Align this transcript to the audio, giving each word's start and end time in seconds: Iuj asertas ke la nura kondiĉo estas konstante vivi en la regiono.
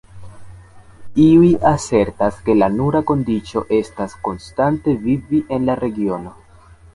Iuj 1.25 1.49
asertas 1.71 2.39
ke 2.47 2.55
la 2.61 2.69
nura 2.77 3.01
kondiĉo 3.11 3.63
estas 3.81 4.17
konstante 4.29 4.97
vivi 5.05 5.43
en 5.59 5.69
la 5.71 5.77
regiono. 5.83 6.35